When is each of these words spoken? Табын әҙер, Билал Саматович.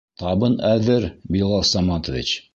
Табын 0.21 0.55
әҙер, 0.69 1.05
Билал 1.37 1.63
Саматович. 1.75 2.35